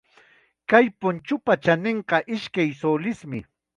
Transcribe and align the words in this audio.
Kay 0.69 0.85
punchupa 0.99 1.53
chaninqa 1.63 2.17
ishkay 2.37 2.69
sulismi. 2.81 3.39